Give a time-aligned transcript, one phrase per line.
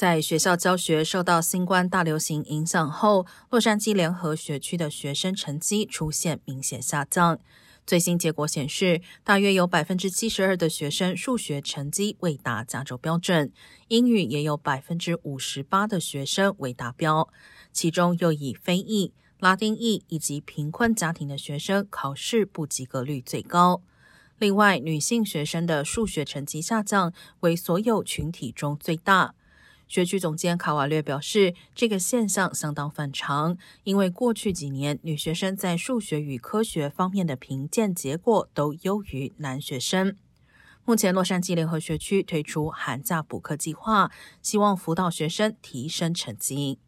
[0.00, 7.38] 在学校教学受到新冠大流行影响后，洛杉矶联合学区的学生成绩出现明显下降。
[7.86, 13.52] 最新结果显示，大约有百分之七十二的学生数学成绩未达加州标准，
[13.88, 17.28] 英语也有百分之五十八的学生未达标，
[17.70, 23.82] 其中又以非裔、拉丁裔以及贫困家庭的学生考试不及格率最高。
[24.38, 29.34] 另外，女性学生的数学成绩下降为所有群体中最大。
[29.90, 40.16] 学区总监卡瓦略表示，这个现象相当反常，因为过去几年女学生在数学与科学方面的评鉴结果都优于男学生。
[40.84, 46.78] 目前，洛杉矶联合学区推出寒假补课计划，希望辅导学生提升成绩。